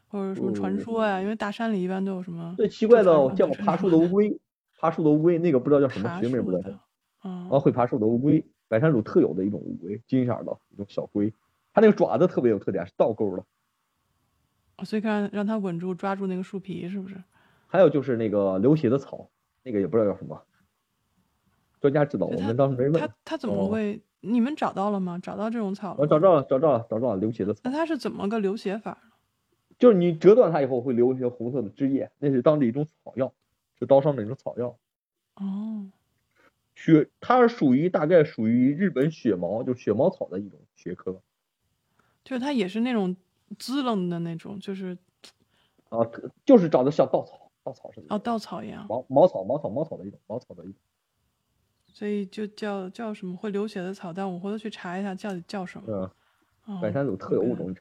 [0.07, 1.21] 或者什么传说呀？
[1.21, 2.55] 因为大山里一般都有什么？
[2.57, 4.39] 最奇怪的，我见过爬树的乌龟，
[4.79, 6.79] 爬树的乌龟，那个不知道叫什么学名，不知道。
[7.19, 11.31] 啊，会爬树的乌龟，白山鼠特有的一种乌龟，金色的一种小龟，
[11.73, 13.45] 它那个爪子特别有特点，是倒钩的。
[14.83, 17.21] 所以看让它稳住，抓住那个树皮，是不是？
[17.67, 19.29] 还有就是那个流血的草，
[19.61, 20.41] 那个也不知道叫什么。
[21.79, 22.93] 专家指导，我们当时没问。
[22.93, 24.01] 他他怎么会？
[24.21, 25.17] 你们找到了吗？
[25.21, 25.97] 找到这种草了？
[25.99, 27.61] 我找到了，找到了，找到了流血的草。
[27.63, 28.97] 那它是怎么个流血法？
[29.77, 33.31] 就是你折断它以后会流一些红色的汁液，那是当地一种草药，
[33.79, 34.77] 是刀伤的一种草药。
[35.35, 35.89] 哦。
[36.75, 41.21] 血，它是属于大概属于日本血毛，就血毛草的一种学科。
[42.25, 43.15] 就是它也是那种
[43.57, 44.97] 滋楞的那种，就是。
[45.87, 45.99] 啊，
[46.45, 48.07] 就是长得像稻草，稻草似的。
[48.09, 48.85] 哦，稻草一样。
[48.89, 50.75] 毛毛草，毛草，毛草的一种，毛草的一种。
[51.99, 56.09] 所以就叫叫什么会流血的草，但我回头去查一下叫叫什么。
[56.65, 57.75] 嗯，百山祖特有物种，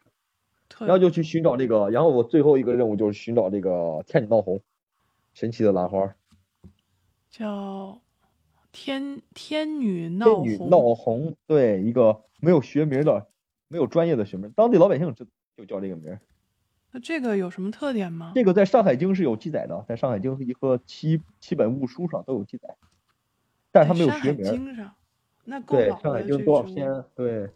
[0.81, 4.61] 然后就去寻找这个，然后我最后一个任务就是寻找这个天女闹红，
[5.35, 6.17] 神奇的兰花，
[7.31, 8.01] 叫
[8.73, 10.45] 天天女闹红。
[10.45, 13.29] 天女闹红，对，一个没有学名的、
[13.69, 15.25] 没有专业的学名，当地老百姓就
[15.57, 16.19] 就叫这个名。
[16.91, 18.33] 那这个有什么特点吗？
[18.35, 22.75] 这个在《上海经》是有记载的，在《上海经》一和七七本物书上都有记载，
[23.79, 24.91] 但是它没有学名。
[25.45, 27.05] 那对《上海经》多少篇？
[27.15, 27.49] 对。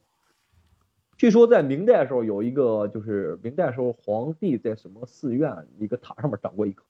[1.17, 6.85] 据说在明代的时候，有一个就是明代时候皇帝在什么寺院一个塔上面长过一棵，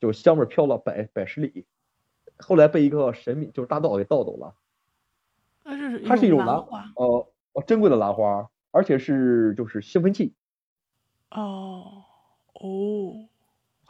[0.00, 1.64] 就香味飘了百百十里，
[2.38, 4.54] 后来被一个神秘就是大盗给盗走了。
[5.64, 7.26] 它是它是一种兰花，呃，
[7.66, 10.32] 珍贵的兰花，而且是就是兴奋剂。
[11.30, 12.04] 哦
[12.54, 13.28] 哦，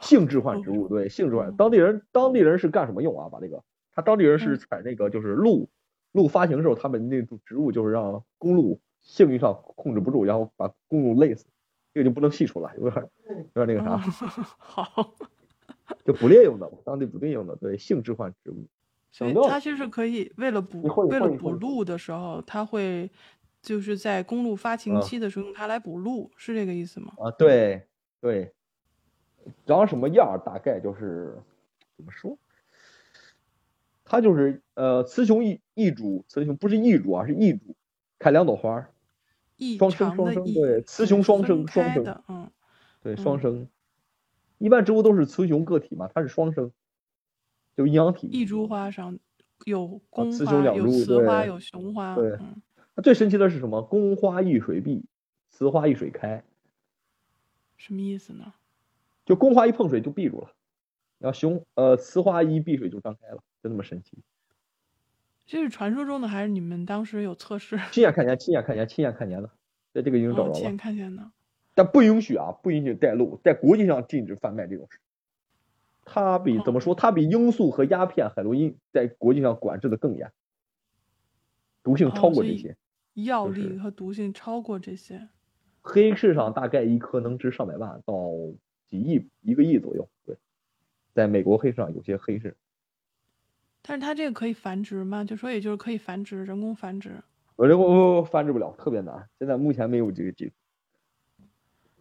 [0.01, 1.55] 性置换植物，对，性置换。
[1.55, 3.29] 当地人当地人是干什么用啊？
[3.29, 5.69] 把这个，他当地人是采那个就是鹿
[6.11, 8.79] 鹿发情时候，他们那种植物就是让公鹿。
[9.01, 11.45] 性欲上控制不住，然后把公鹿累死，
[11.93, 13.09] 这个就不能细说了，有点
[13.53, 13.97] 有点那个啥。
[14.57, 15.15] 好，
[16.03, 18.67] 就捕猎用的，当地捕猎用的，对，性置换植物。
[19.09, 23.09] 所以它就是可以为了捕为了捕鹿的时候，它会
[23.61, 27.13] 就是在公鹿发情期的时候用它来捕鹿，是这个意思吗？
[27.19, 27.81] 啊，对
[28.19, 28.53] 对。
[29.65, 30.37] 长什么样？
[30.45, 31.41] 大概就是
[31.95, 32.37] 怎么说？
[34.09, 37.75] 它就是呃，雌雄异异株，雌雄不是异株啊，是异株。
[38.17, 38.89] 开两朵花，
[39.77, 42.51] 双生双生，对，雌雄双生双生，嗯，
[43.01, 43.69] 对，双生。
[44.57, 46.71] 一般植物都是雌雄个体嘛，它是双生，
[47.77, 48.27] 就阴阳体。
[48.27, 49.17] 一株花上
[49.63, 52.15] 有公花，有雌花，有雄花。
[52.15, 52.37] 对，
[52.93, 53.81] 它最神奇的是什么？
[53.83, 55.05] 公花一水闭，
[55.49, 56.43] 雌花一水开。
[57.77, 58.53] 什么意思呢？
[59.23, 60.51] 就公花一碰水就闭住了，
[61.19, 64.17] 然后雄呃雌花一闭水就张开了，就那么神奇。
[65.45, 67.79] 这是传说中的，还是你们当时有测试？
[67.91, 69.49] 亲眼看见，亲眼看见，亲眼看见的，
[69.93, 70.53] 在这个已经找着了。
[70.53, 71.31] 亲眼看见的，
[71.73, 74.99] 但不允许啊，不允许带路，在国际上禁止贩卖这种事。
[76.05, 76.93] 它比怎么说？
[76.93, 80.31] 它比罂粟和鸦片、海洛因在国际上管制的更严，
[81.83, 82.77] 毒性超过这些。
[83.15, 85.29] 药力和毒性超过这些。
[85.81, 88.13] 黑市上大概一颗能值上百万到
[88.87, 90.07] 几亿，一个亿左右。
[90.25, 90.37] 对，
[91.13, 92.55] 在美国黑市上有些黑市。
[93.81, 95.23] 但是它这个可以繁殖吗？
[95.23, 97.21] 就说也就是可以繁殖，人工繁殖。
[97.55, 99.27] 我人工繁殖不了，特别难。
[99.39, 100.51] 现在目前没有这个技术。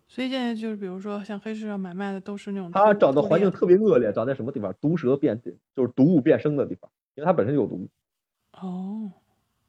[0.07, 2.71] 所以现在就是，比如说像黑市上买卖的都是那种。
[2.73, 4.75] 它长的环境特别恶劣，长在什么地方？
[4.81, 5.41] 毒蛇变，
[5.75, 7.89] 就是毒物变生的地方，因为它本身有毒。
[8.53, 9.13] 哦，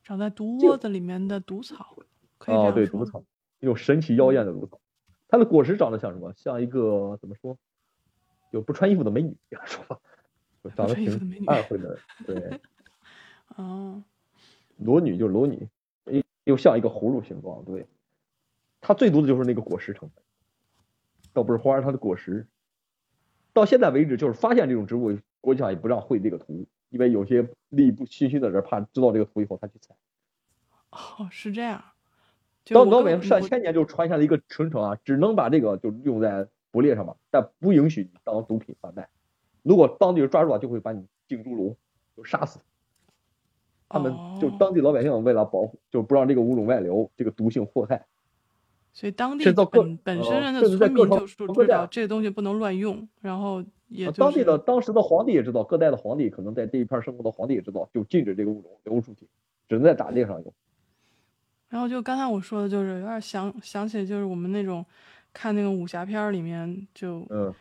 [0.03, 1.97] 长在毒窝子里面的毒草。
[2.47, 3.23] 哦，对，毒草，
[3.59, 4.79] 一种神奇妖艳的毒草。
[5.27, 6.33] 它的果实长得像什么？
[6.35, 7.57] 像一个怎么说？
[8.51, 9.99] 有不穿衣服的美女，这样说吧。
[10.75, 12.59] 长得挺暗灰的， 对，
[13.55, 14.03] 哦，
[14.77, 15.67] 裸女就是裸女，
[16.05, 17.87] 又又像一个葫芦形状，对，
[18.81, 20.23] 它最毒的就是那个果实成分，
[21.33, 22.47] 倒不是花，它的果实。
[23.51, 29.95] 到现在为止，就是发现这种植物，国际上也不让绘这个图，因为有些利益不心虚的人怕知道这个图以后他去采。
[30.91, 31.83] 哦，是这样。
[32.65, 39.09] 到老百姓上千年就传下来一个传承啊，只能把这个就用在捕猎上嘛，但不允许当毒品贩卖。
[39.63, 41.75] 如果当地人抓住了，就会把你进猪笼，
[42.15, 42.59] 就杀死。
[43.91, 48.05] 他们就当地老百姓为了保护，就不让这个物种外流，这个毒性祸害。
[48.93, 59.27] 所以当地本本身人的村民就知道这个东西不能乱用，然后也当地的当时的皇帝也知道，各代的皇帝可能在这一片生活的皇帝也知道，就禁止这个物种流出去，
[59.67, 60.53] 只能在打猎上用。
[61.67, 64.85] 然后就刚才我说的就是有点想想起就是我们那种
[65.33, 67.51] 看那个武侠片里面就嗯。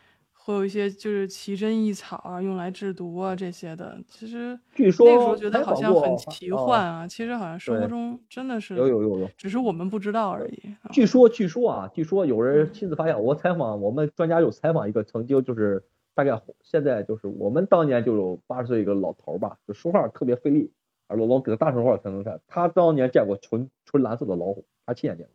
[0.49, 3.95] 会有一些就是奇珍异草啊，用来制毒啊这些的。
[4.07, 10.75] 其实据说那时候觉得好像很奇幻啊，其实好像生活中真的是有有有有，只是我们不知道而已。
[10.91, 13.21] 据说据说啊，据说有人亲自发现。
[13.21, 15.83] 我采访我们专家有采访一个曾经就是
[16.15, 20.71] 大概现在就是我们当年就有八十岁一个老头吧，就说话特别费力，
[21.05, 22.41] 而老老给他大声话才能看。
[22.47, 25.33] 他当年见过纯纯蓝色的老虎，他亲眼见过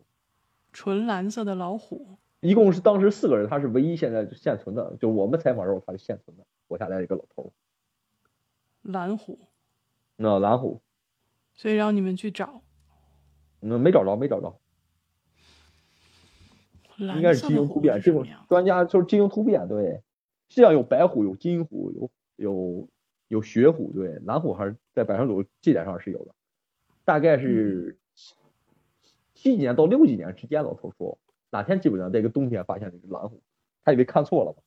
[0.73, 2.19] 纯蓝色的老虎。
[2.45, 7.51] 一共是当时四个人，他是唯一现在现存的，就我们采访时候他是现存的活下来一个老头。
[8.83, 9.39] 蓝虎，
[10.17, 10.83] 那蓝虎，
[11.55, 12.61] 所以让你们去找，
[13.63, 14.61] 嗯，没找着，没找着，
[16.99, 20.03] 应该是基因突变，这种专家就是基因突变，对，
[20.51, 22.89] 实际上有白虎，有金虎，有有
[23.29, 26.35] 有雪虎，对，蓝虎还是在百上祖记载上是有的，
[27.07, 27.97] 大概是
[29.33, 31.19] 七几年到六几年之间，老头说。
[31.55, 33.41] 哪天基本上在一个冬天发现了一只蓝虎，
[33.85, 34.59] 他以为看错了嘛，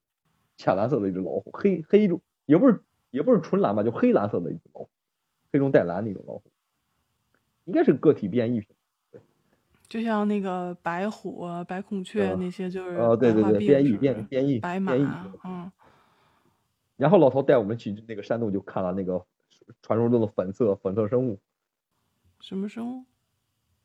[0.55, 4.89] 浅蓝色的一只老虎，黑黑中也不是也不是纯蓝吧，就黑蓝色的一只老虎，
[5.51, 6.43] 黑中带蓝那种老虎，
[7.65, 8.73] 应该是个体变异品，
[9.11, 9.19] 对，
[9.89, 14.93] 就像那个白虎、白孔雀那些就是呃对对对变异变变异白马，
[15.43, 15.69] 嗯，
[16.95, 19.25] 然后老头带我们去那个山洞，就看了那个
[19.81, 21.37] 传说中的粉色粉色生物。
[22.39, 23.03] 什么生物？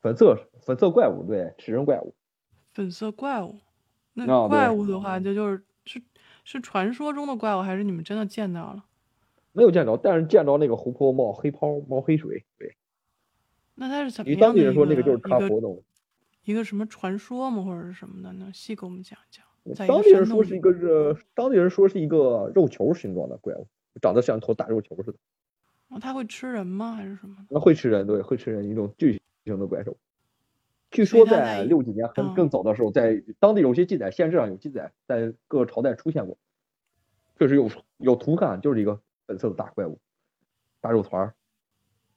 [0.01, 2.15] 粉色粉色怪物，对，吃人怪物。
[2.73, 3.61] 粉色怪物，
[4.15, 6.03] 那怪物的话，就就是是
[6.45, 8.85] 是传说中的怪物，还是你们真的见到了？
[9.53, 12.45] 没有见着，但是见着那个湖泊冒黑泡，冒黑水。
[12.59, 12.75] 对。
[13.75, 14.31] 那他是怎么？
[14.31, 15.83] 你当地人说那个就是他活动。
[16.45, 18.33] 一个什么传说吗，或者是什么的？
[18.33, 19.45] 呢细给我们讲讲？
[19.87, 23.67] 当地人说是一个是，当地人说是一个肉球形状的怪物，
[24.01, 25.19] 长得像头大肉球似的。
[25.89, 26.95] 哦，它会吃人吗？
[26.95, 27.37] 还是什么？
[27.49, 29.97] 那会吃人，对，会吃人，一种巨型的怪兽。
[30.93, 36.37] 据说在六几年很更早的时候，在当地有些记载，县志上有记载，在各个朝代出现过，
[37.39, 39.99] 确实有有图看，就是一个粉色的大怪物，
[40.81, 41.35] 大肉团儿，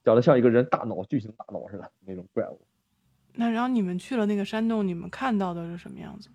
[0.04, 2.60] 长得像一个人大脑巨型大脑似的那种怪物。
[3.32, 6.34] 那然后你们去了那个山洞，你们看到的是什么样子的？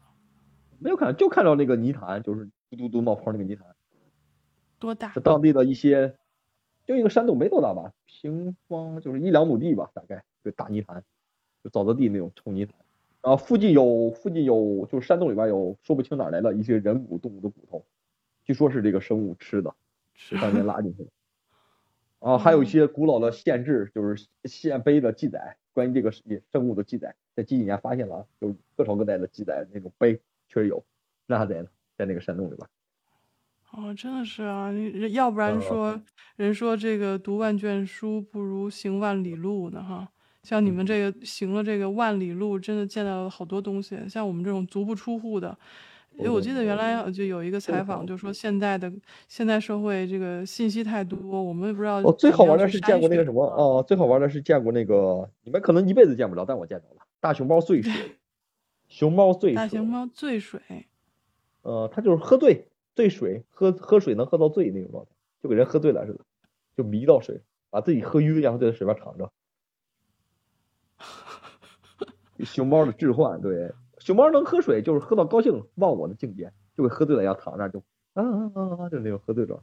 [0.79, 3.67] 没有看，就看到那个泥潭，就是嘟嘟嘟冒泡那个泥潭。
[4.79, 5.11] 多大？
[5.11, 6.17] 是当地的一些，
[6.85, 11.03] 就一个山洞没多大吧，平方就是一两亩地吧，大概就大泥潭，
[11.63, 12.75] 就沼泽地那种臭泥潭。
[13.21, 17.85] 然后附近有附近有，就是山洞里边有说不清哪来的一些人骨动物的骨头，
[18.43, 19.75] 据说是这个生物吃的，
[20.15, 21.09] 是当年拉进去的。
[22.19, 25.57] 啊，还有一些古老的县志，就是县碑的记载。
[25.73, 26.11] 关于这个
[26.51, 30.19] 生物的记载，在近几年发现了，有各朝各代的记载，那种碑
[30.49, 30.83] 确实有，
[31.27, 32.67] 那还在呢，在那个山洞里边。
[33.71, 36.01] 哦，真的是啊，你要不然说
[36.35, 40.11] 人说这个读万卷书不如行万里路呢，哈。
[40.43, 43.97] 像你们这个行了这个万里路，真的见到了好多东西。
[44.09, 45.57] 像我们这种足不出户的。
[46.17, 48.91] 因为我记得原来就有一个采访，就说现在的
[49.29, 52.01] 现在社会这个信息太多，我们也不知道。
[52.01, 57.93] 哦，最好玩的是见过那个什么哦，最好玩的是见过那个你们可能一辈子见不着，但我见着了大熊猫醉水。
[58.89, 59.55] 熊猫醉水。
[59.55, 60.59] 大熊猫醉水。
[61.63, 66.19] 呃，它就是喝醉醉水，喝喝水能喝到醉那种状态，就给人喝醉了似的，
[66.75, 69.31] 就迷到水，把自己喝晕，然后在水边躺着。
[72.43, 73.71] 熊猫的置换，对。
[73.99, 79.61] 熊猫能喝水，就是喝到高兴忘我的境界，就会喝醉了，要躺那就啊啊啊，就那种喝醉了。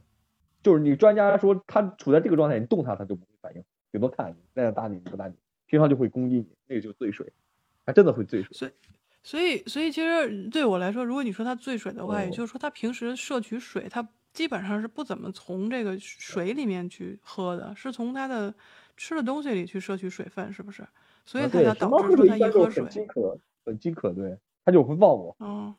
[0.63, 5.35] 就是你专家说它处在这个状态，你动它它就不会反应，顶多看你，那样打你不打你，
[5.67, 7.33] 平常就会攻击你，那个就醉水，
[7.85, 8.53] 它真的会醉水。
[8.53, 8.73] 所以，
[9.25, 18.55] 所以，所以其实对我来说，如果你说它醉水的话，也就是说它平时摄取水，它基本上是不怎么从这个水里面去喝的，是从它的
[18.97, 20.87] 吃的东西里去摄取水分，是不是？
[21.29, 22.83] 所以它才导致说它一喝水。
[23.65, 25.37] 很饥渴，对他就会忘我。
[25.41, 25.75] 嗯，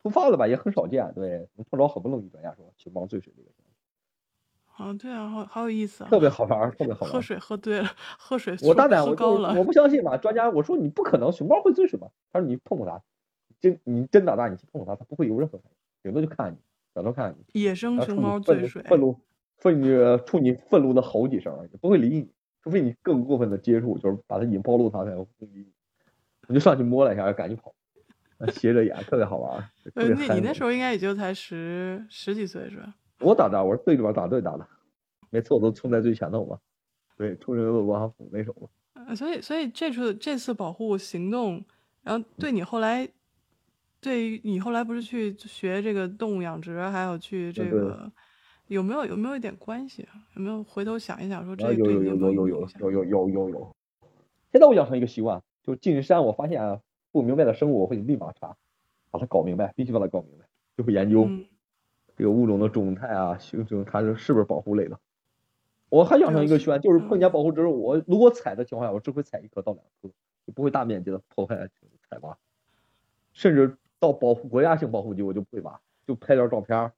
[0.00, 1.12] 突发的吧，也很少见。
[1.14, 3.48] 对，能碰着好不容易专家说熊猫醉水这个。
[4.76, 7.10] 啊，对啊，好好有意思啊，特别好玩，特别好玩。
[7.12, 9.10] 喝水喝对了，喝水我大胆，我
[9.58, 12.06] 我不相信嘛，专家我说你不可能，熊猫会醉水吗？
[12.32, 13.02] 他说你碰碰它，
[13.60, 16.56] 真你真胆大，你去碰碰它，它不会有任何反应，顶多就看你，
[16.92, 17.60] 转头看你。
[17.60, 19.16] 野生熊猫醉水，愤怒，
[19.56, 22.30] 愤怒，冲你愤怒的吼几声，也不会理你，
[22.64, 25.66] 除非你更过分的接触，就是把它已经暴露它才会理你。
[26.48, 27.74] 我就上去摸了一下，赶紧跑，
[28.50, 29.70] 斜着眼，特别好玩。
[29.94, 32.94] 呃，那你那时候应该也就才十十几岁是吧？
[33.20, 34.66] 我打的，我是队里边打队打的，
[35.28, 36.58] 每次我都冲在最前头嘛。
[37.18, 38.68] 对，冲着罗汉斧那首嘛。
[39.06, 41.62] 呃，所以所以这次这次保护行动，
[42.02, 43.06] 然后对你后来，
[44.00, 48.10] 对于你后来不是去学这个动物养殖，还有去这个，
[48.74, 50.12] 有没有有没有一点关系啊？
[50.34, 53.76] 有没有回头想一想说这个对有有有有有有有有有有有。
[54.52, 55.42] 现在我养成一个习惯。
[55.66, 56.78] 就进山，我发现
[57.10, 58.54] 不明白的生物，我会立马查，
[59.10, 60.44] 把它搞明白，必须把它搞明白，
[60.76, 61.26] 就会研究
[62.18, 65.00] 这个物种的种态啊，形成它是是不是保护类的。
[65.88, 70.10] 我还养成一个习惯，就是碰见保护植物，我如果采的情况下，我只会采一颗到两颗，
[70.46, 71.56] 就不会大面积的破坏
[72.10, 72.36] 采挖，
[73.32, 76.92] 甚至到保护国家性保护级，我就不会挖，就拍点照片，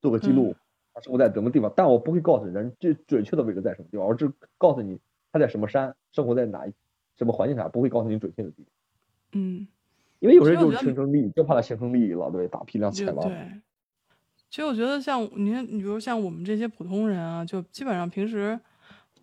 [0.00, 0.56] 做个记录，
[0.98, 4.98] 它生活在什么地方，但我不会告诉人最准确的位置在什么地方，我只告诉你
[5.32, 6.72] 他在什么山，生活在哪一。
[7.16, 8.66] 什么环境下不会告诉你准确的地点？
[9.32, 9.66] 嗯，
[10.20, 13.24] 因为有人就是形成利益，就怕他形成利益了，对，大批量采挖。
[13.24, 13.34] 对，
[14.48, 18.58] 其实我觉得像你看，你比如像我们这些普通人啊，就基本上平时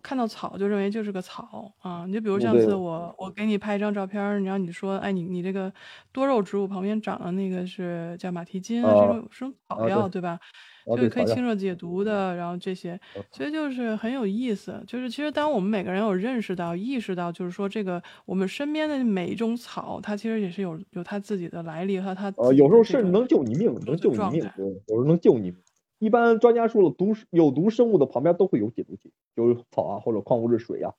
[0.06, 2.06] 看到草就认为就是个草啊。
[2.06, 5.72] 你就比如上次我我给你拍一张照片，然后你说，哎，你你这个
[6.12, 10.38] 多肉植物旁边长的那个是叫马蹄筋，啊，是种是种草药，对吧？
[10.86, 12.96] 就是可以清热解毒的，然后这些，
[13.32, 14.80] 所以就是很有意思。
[14.86, 22.32] 就是其实当我们每个人有认识到、意识到，就是说这个我们身边的每一种草，它其实也是有有它自己的来历和它。
[22.36, 25.52] 呃，有时候甚至能救你命，能救你命，对，有时候能救你。
[25.98, 30.94] 一般专家说了，毒有毒生物的旁边都会有解毒剂，就是草啊或者矿物质水呀。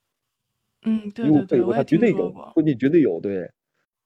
[0.85, 3.51] 嗯，对对对，它绝对有，附近绝对有，对，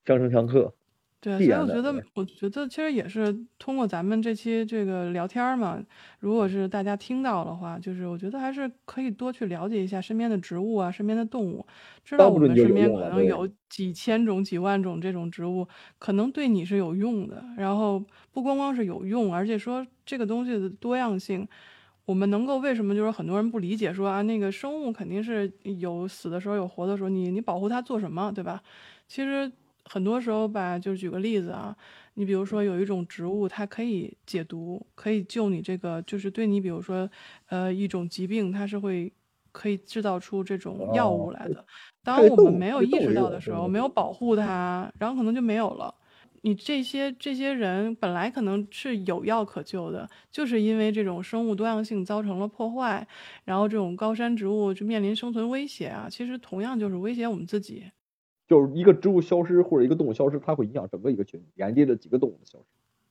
[0.05, 0.73] 相生相克。
[1.21, 5.79] 对，所以我觉得，我觉得其实也是通过咱们这期这个聊天嘛，
[6.19, 11.63] 如果是大家听到的话，就是我觉得还是可以多去了解一下身边的植物啊，身边的动物，
[12.03, 15.67] 知道我们身边可能有几千种、几万种这种植物，
[15.99, 17.43] 可能对你是有用的。
[17.55, 21.47] 然后不光光是有用，而且说这个东西的多样性，
[22.05, 28.63] 我们能够为什么就是很多人不理解，说啊那个生物肯定是有死的时候有活的时候，你你保护它做什么，对吧？
[29.07, 29.51] 其实。
[29.85, 31.75] 很多时候吧，就举个例子啊，
[32.15, 37.09] 你比如说有一种植物，它可以解毒，可以救你这个，就是对你，比如说，
[37.47, 39.11] 呃，一种疾病，它是会
[39.51, 41.65] 可以制造出这种药物来的。
[42.03, 45.93] 当我们没有意识到的时候，没有保护它，然后可能就没有了。
[46.43, 53.07] 你这些这些人本来可能是有药可救的，就是因为这种生物多样性造成了破坏，
[53.45, 56.07] 然后这种高山植物就面临生存威胁啊。
[56.09, 57.91] 其实同样就是威胁我们自己。
[58.51, 62.65] 就是一个植物消失或者一个动物消失，它会影响整个一个群体，连接着几个动物的消失，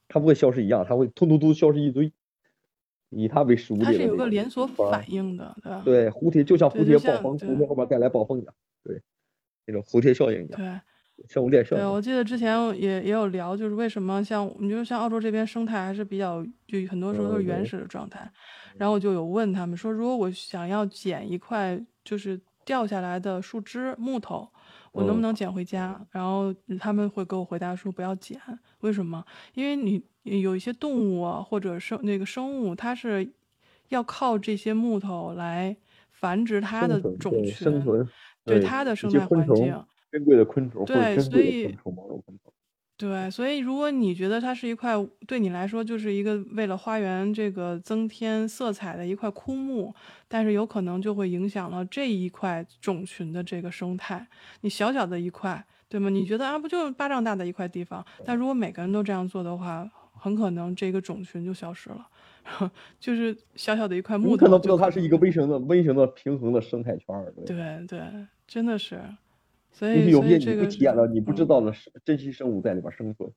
[0.07, 2.13] 它不会消失一样，它会突突突消失一堆，
[3.09, 3.87] 以它为食物链。
[3.87, 5.81] 它是有个连锁反应的，对吧？
[5.83, 8.53] 对，蝴蝶就像蝴蝶暴风，蝴蝶后边带来暴风一样，
[8.85, 9.01] 对，
[9.65, 10.61] 那种蝴蝶效应一样。
[11.17, 11.83] 对，生物链效应。
[11.83, 18.31] 对，我记得之前也也有聊，就是为什么像你就像澳洲这边生态还是比较，就很多时候都是原始的状态。
[18.77, 24.47] 然后我就有问他们说，如果我想要捡一块就是掉下来的树枝、木头。
[24.93, 26.05] 我能不能捡回家？
[26.11, 28.41] 然后他们会给我回答说不要捡，
[28.81, 29.25] 为什么？
[29.55, 33.33] 因为你有一些动物啊，或者生那个生物，它是
[33.89, 35.77] 要靠这些木头来
[36.11, 38.09] 繁殖它的种群，生存，
[38.45, 41.77] 对它的生态环境，珍贵的昆虫，对，所以。
[43.01, 44.93] 对，所以如果你觉得它是一块
[45.27, 49.95] 对你来说就是一个为了花园这个增添色彩的一块枯木，
[50.29, 54.27] 但是有可能就会影响了这一块种群的这个生态。
[54.61, 56.11] 你小小的一块，对吗？
[56.11, 58.05] 你觉得啊，不就巴掌大的一块地方？
[58.23, 62.07] 但如果每个人都这样做的话，很可能这个种群就消失了，
[63.01, 64.31] 就是小小的一块木头。
[64.33, 67.33] 你可能不知道它是一个微型的、微型的平衡的生态圈儿。
[67.47, 67.57] 对
[67.89, 68.03] 对，
[68.47, 69.01] 真的是。
[69.73, 71.73] 所以有些你不体验了、你不知道的
[72.05, 73.31] 珍稀生物在里边生存，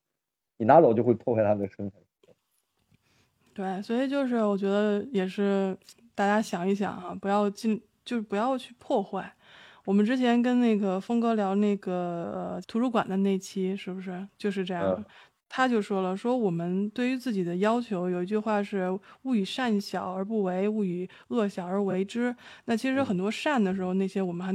[0.57, 1.97] 你拿走就会破坏它的生态。
[3.53, 5.77] 对，所以就是我觉得也是
[6.15, 9.31] 大家想一想啊，不要进，就是不要去破坏。
[9.85, 15.05] 我们之前跟那个峰哥聊那个图书馆的那期，是不是就是这样？
[15.47, 18.89] 他就说了，说我们对于自己的要求有一句话是
[19.21, 22.35] “勿以善小而不为，勿以恶小而为之”。
[22.65, 24.53] 那其实很多善的时候，那些我们还。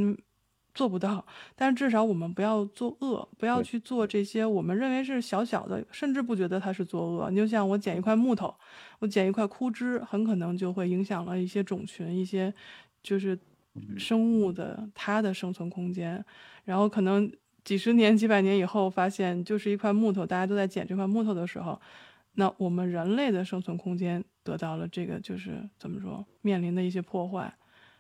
[0.75, 1.25] 做不到，
[1.57, 7.31] 但是至少我们不要作恶，不要去做这些我们认为是小小的，甚至不觉得它是作恶。
[7.31, 8.55] 你就像我捡一块木头，
[9.01, 12.55] 我捡一块枯枝，很可能就会影响了一些种群，一些
[13.03, 13.37] 就是
[13.97, 16.25] 生物的它的生存空间。
[16.65, 17.29] 然后可能
[17.65, 21.81] 几十年、几百年以后，发现就是一块木头，大家都在捡这块木头的时候，
[22.35, 27.53] 那我们人类的生存空间得到了这个就是怎么说，面临的一些破坏。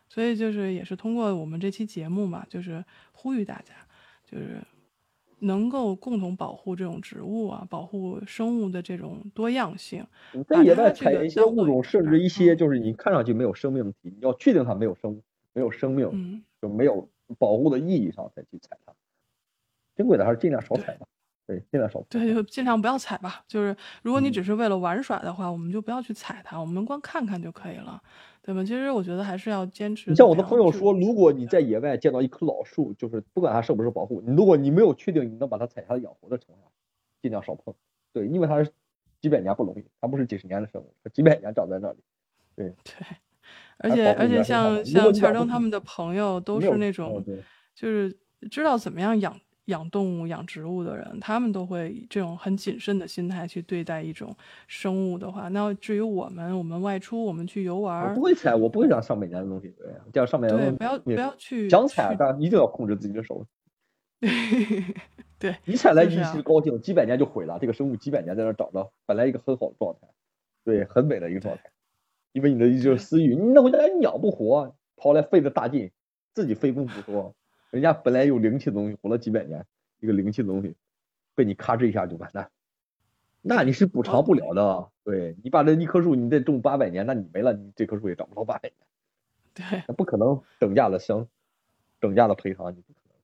[0.09, 3.75] 所以就是也是通过我们这期节目嘛，就是呼吁大家，
[4.25, 4.61] 就是
[5.41, 10.05] 能够共同保护这种植物啊，保护生物的这种多样性。
[10.49, 15.21] 在野外采一些物种，甚至一些就是你看上去没有生命体，你要确定它没有生
[15.53, 18.93] 没有生命，就没有保护的意义上再去采它。
[19.95, 21.07] 珍贵的还是尽量少采吧。
[21.47, 22.03] 对，尽量少。
[22.11, 23.43] 对，就尽量不要采吧。
[23.49, 28.03] 就是如果你只是为了玩耍的话，我们就不要去采它，我们光看看就可以了。
[28.49, 28.64] 对吧？
[28.64, 30.09] 其实我觉得还是要坚持。
[30.09, 36.70] 你像我的朋友说，如果你在野外见到一棵老树，就是不管它受不受保护，你如果你没有确定你能把它采下来养活的情况下，
[37.20, 37.74] 尽量少碰。
[38.11, 38.70] 对，因为它是
[39.20, 41.99] 几百年不容易，它不是几十年的生物，它几百年长在那里。
[42.57, 43.07] 对对，
[43.76, 47.22] 而且而且像像钱登他们的朋友都是那种，
[47.74, 48.16] 就是
[48.51, 49.38] 知道怎么样养。
[49.69, 54.35] 养动物、养植物的人，他们都会以这种很谨慎的心态去对待一种
[54.66, 63.47] 生物的话，那至于我们，我们外出，我们去游玩，我不会采，我不会讲上百年的东西，对，讲上百年对，不要不要去想采，但一定要控制自己的手。
[65.39, 67.59] 对，你采来一时高兴，几百年就毁了。
[67.61, 70.09] 这个生物几百年在那长着，本来一个很好的状态，
[70.64, 71.71] 对，很美的一个状态，
[72.33, 75.91] 因为你的一就是私欲，你那回来你养不活，跑来费了大劲，
[76.35, 77.35] 自己费功夫说。
[77.71, 79.64] 人家本来有灵气的东西，活了几百年，
[80.01, 80.75] 一个灵气的东西，
[81.35, 82.51] 被你咔哧一下就完蛋，
[83.43, 84.89] 那你是补偿不了的。
[85.05, 88.75] 对你把这一棵树，你得种八百年，那你没了，你这棵树也长不到八百年。
[89.55, 91.27] 对，那不可能等价的相，
[91.99, 93.16] 等价的赔偿，你不可能。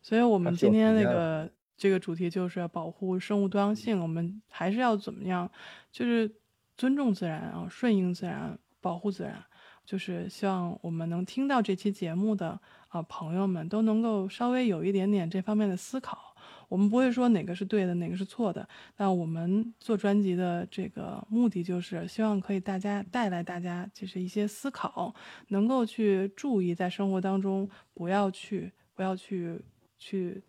[0.00, 5.50] 所以我们今天那个这个主题就是要保护生物多样性，我们还是要怎么样？
[5.90, 6.30] 就是
[6.76, 9.44] 尊重自然啊，顺应自然，保护自然。
[9.84, 12.60] 就是希望我们能听到这期节目的
[12.92, 16.36] 啊朋友们都能够稍微有一点点这方面的思考。
[16.68, 18.66] 我们不会说哪个是对的，哪个是错的。
[18.94, 25.14] 但我们做专辑的这个目的就是希望可以大家带来大家就是一些思考，
[25.48, 29.58] 能够去注意在生活当中不要去不要去
[29.98, 30.42] 去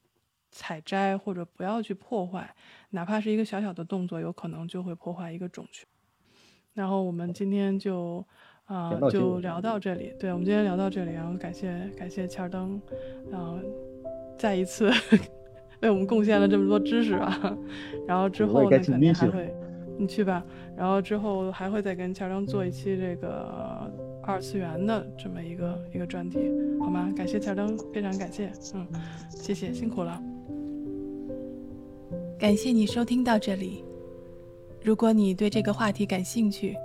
[0.52, 2.54] 采摘或者不要去破坏，
[2.90, 5.86] 哪怕是一个小小的动作，有可能就会破坏一个种群。
[6.74, 8.26] 然后我们今天就。
[8.66, 10.14] 啊，就聊到这里。
[10.18, 12.82] 对，我们今天聊到这里，然后感谢感谢钱登，
[13.30, 13.58] 然后
[14.38, 14.90] 再一次
[15.82, 17.58] 为我们贡献了这么多知识啊。
[18.08, 19.54] 然后之后呢，肯定还会，
[19.98, 20.44] 你去吧。
[20.76, 23.92] 然后之后还会再跟钱登做一期这个
[24.24, 26.40] 二次元的这么一个一个专题，
[26.80, 27.12] 好吗？
[27.16, 28.88] 感谢钱登，非常感谢，嗯，
[29.30, 30.22] 谢谢，辛苦了。
[32.40, 33.84] 感谢你收听到这里。
[34.82, 36.76] 如果你对这个话题感兴趣，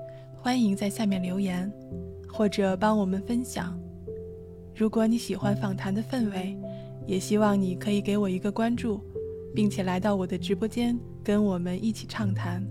[0.41, 1.71] 欢迎在下面留言，
[2.29, 3.79] 或者帮我们分享。
[4.75, 6.57] 如果你喜欢访谈的氛围，
[7.07, 9.01] 也希望你可以给我一个关注，
[9.55, 12.65] 并且来到我的直播间跟我们一起畅谈。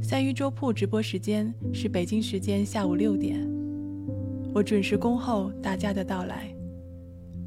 [0.00, 3.44] 三鱼粥铺直播时间是北京时间下午六点，
[4.54, 6.54] 我准时恭候大家的到来。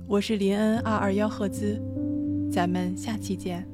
[0.07, 1.81] 我是林恩二二幺赫兹，
[2.51, 3.65] 咱们下期见。